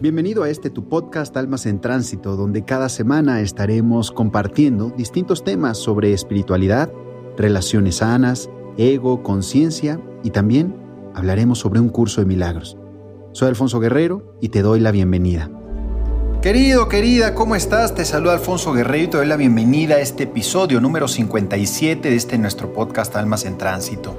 [0.00, 5.76] Bienvenido a este tu podcast Almas en Tránsito, donde cada semana estaremos compartiendo distintos temas
[5.76, 6.90] sobre espiritualidad,
[7.36, 10.74] relaciones sanas, ego, conciencia y también
[11.14, 12.78] hablaremos sobre un curso de milagros.
[13.32, 15.50] Soy Alfonso Guerrero y te doy la bienvenida.
[16.40, 17.94] Querido, querida, ¿cómo estás?
[17.94, 22.16] Te saluda Alfonso Guerrero y te doy la bienvenida a este episodio número 57 de
[22.16, 24.16] este nuestro podcast Almas en Tránsito.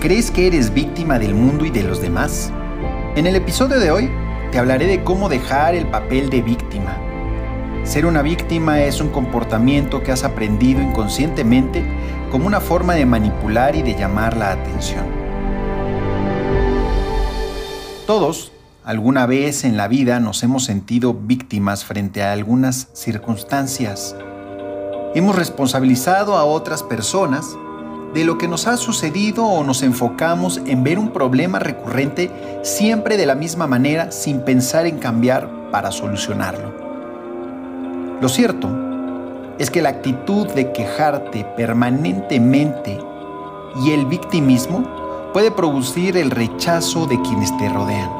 [0.00, 2.50] ¿Crees que eres víctima del mundo y de los demás?
[3.16, 4.10] En el episodio de hoy
[4.50, 6.98] te hablaré de cómo dejar el papel de víctima.
[7.84, 11.84] Ser una víctima es un comportamiento que has aprendido inconscientemente
[12.32, 15.04] como una forma de manipular y de llamar la atención.
[18.04, 18.50] Todos,
[18.82, 24.16] alguna vez en la vida, nos hemos sentido víctimas frente a algunas circunstancias.
[25.14, 27.56] Hemos responsabilizado a otras personas
[28.14, 32.30] de lo que nos ha sucedido o nos enfocamos en ver un problema recurrente
[32.62, 36.72] siempre de la misma manera sin pensar en cambiar para solucionarlo.
[38.20, 38.70] Lo cierto
[39.58, 43.00] es que la actitud de quejarte permanentemente
[43.84, 44.84] y el victimismo
[45.32, 48.10] puede producir el rechazo de quienes te rodean.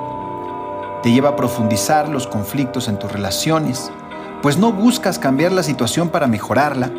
[1.05, 3.93] Te lleva a profundizar los conflictos en tus relaciones,
[4.43, 6.91] pues no buscas cambiar la situación para mejorarla,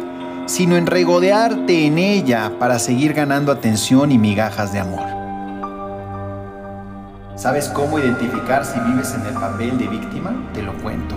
[0.46, 5.04] sino en regodearte en ella para seguir ganando atención y migajas de amor.
[7.36, 10.34] ¿Sabes cómo identificar si vives en el papel de víctima?
[10.54, 11.16] Te lo cuento.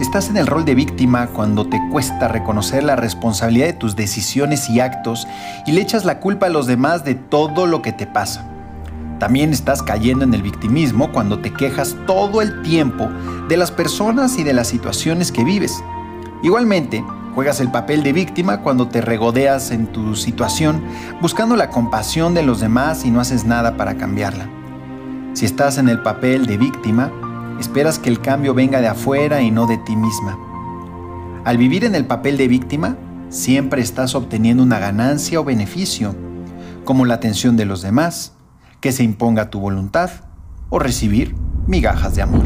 [0.00, 4.68] Estás en el rol de víctima cuando te cuesta reconocer la responsabilidad de tus decisiones
[4.68, 5.28] y actos
[5.66, 8.51] y le echas la culpa a los demás de todo lo que te pasa.
[9.22, 13.08] También estás cayendo en el victimismo cuando te quejas todo el tiempo
[13.48, 15.80] de las personas y de las situaciones que vives.
[16.42, 20.82] Igualmente, juegas el papel de víctima cuando te regodeas en tu situación
[21.20, 24.48] buscando la compasión de los demás y no haces nada para cambiarla.
[25.34, 27.12] Si estás en el papel de víctima,
[27.60, 30.36] esperas que el cambio venga de afuera y no de ti misma.
[31.44, 32.96] Al vivir en el papel de víctima,
[33.28, 36.12] siempre estás obteniendo una ganancia o beneficio,
[36.84, 38.32] como la atención de los demás,
[38.82, 40.10] que se imponga tu voluntad
[40.68, 41.36] o recibir
[41.68, 42.42] migajas de amor.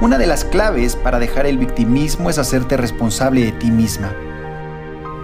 [0.00, 4.10] Una de las claves para dejar el victimismo es hacerte responsable de ti misma.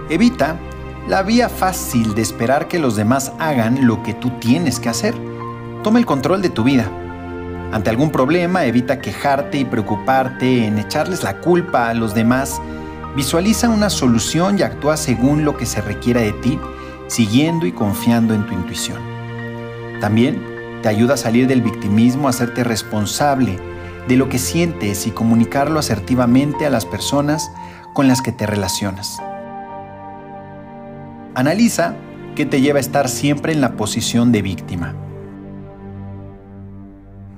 [0.09, 0.57] Evita
[1.07, 5.15] la vía fácil de esperar que los demás hagan lo que tú tienes que hacer.
[5.83, 6.87] Toma el control de tu vida.
[7.71, 12.61] Ante algún problema, evita quejarte y preocuparte en echarles la culpa a los demás.
[13.15, 16.59] Visualiza una solución y actúa según lo que se requiera de ti,
[17.07, 19.10] siguiendo y confiando en tu intuición.
[20.01, 20.41] También
[20.81, 23.57] te ayuda a salir del victimismo, a hacerte responsable
[24.07, 27.51] de lo que sientes y comunicarlo asertivamente a las personas
[27.93, 29.19] con las que te relacionas.
[31.35, 31.95] Analiza
[32.35, 34.95] qué te lleva a estar siempre en la posición de víctima.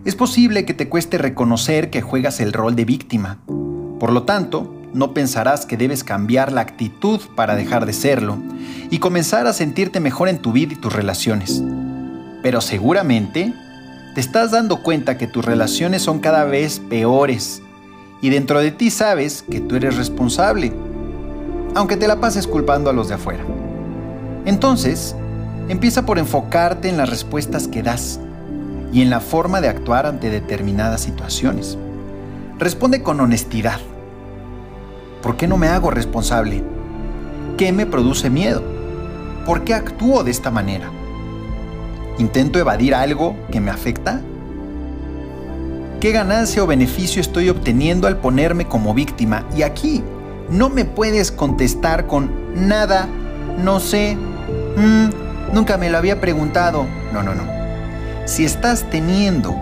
[0.06, 3.40] Es posible que te cueste reconocer que juegas el rol de víctima.
[4.00, 8.38] Por lo tanto, no pensarás que debes cambiar la actitud para dejar de serlo
[8.90, 11.62] y comenzar a sentirte mejor en tu vida y tus relaciones
[12.44, 13.54] pero seguramente
[14.14, 17.64] te estás dando cuenta que tus relaciones son cada vez peores
[18.22, 20.72] y dentro de ti sabes que tú eres responsable,
[21.74, 23.44] aunque te la pases culpando a los de afuera.
[24.46, 25.16] Entonces,
[25.70, 28.20] empieza por enfocarte en las respuestas que das
[28.92, 31.78] y en la forma de actuar ante determinadas situaciones.
[32.60, 33.80] Responde con honestidad.
[35.22, 36.62] ¿Por qué no me hago responsable?
[37.58, 38.62] ¿Qué me produce miedo?
[39.46, 40.92] ¿Por qué actúo de esta manera?
[42.18, 44.22] ¿Intento evadir algo que me afecta?
[46.00, 49.46] ¿Qué ganancia o beneficio estoy obteniendo al ponerme como víctima?
[49.56, 50.04] Y aquí
[50.50, 52.30] no me puedes contestar con
[52.68, 53.08] nada,
[53.58, 56.86] no sé, mm, nunca me lo había preguntado.
[57.14, 57.44] No, no, no.
[58.26, 59.56] Si estás teniendo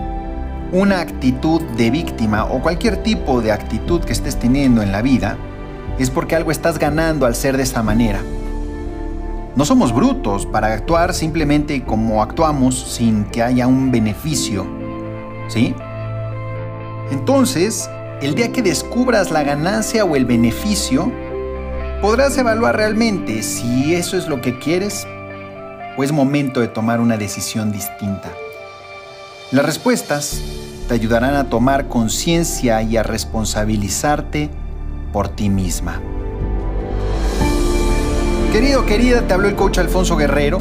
[0.72, 5.36] una actitud de víctima o cualquier tipo de actitud que estés teniendo en la vida,
[5.98, 8.20] es porque algo estás ganando al ser de esa manera.
[9.54, 14.66] No somos brutos para actuar simplemente como actuamos sin que haya un beneficio.
[15.48, 15.74] ¿Sí?
[17.10, 17.90] Entonces,
[18.22, 21.12] el día que descubras la ganancia o el beneficio,
[22.00, 25.06] podrás evaluar realmente si eso es lo que quieres
[25.98, 28.30] o es momento de tomar una decisión distinta.
[29.50, 30.40] Las respuestas
[30.88, 34.48] te ayudarán a tomar conciencia y a responsabilizarte
[35.12, 36.00] por ti misma.
[38.52, 40.58] Querido, querida, te habló el coach Alfonso Guerrero.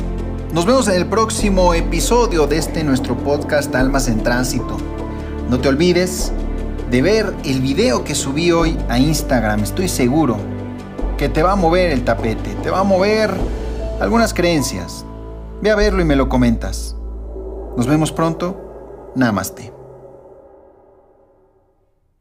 [0.54, 4.78] Nos vemos en el próximo episodio de este nuestro podcast Almas en Tránsito.
[5.50, 6.32] No te olvides
[6.90, 9.64] de ver el video que subí hoy a Instagram.
[9.64, 10.38] Estoy seguro
[11.18, 13.30] que te va a mover el tapete, te va a mover
[14.00, 15.04] algunas creencias.
[15.62, 16.96] Ve a verlo y me lo comentas.
[17.76, 19.12] Nos vemos pronto.
[19.16, 19.71] Namaste.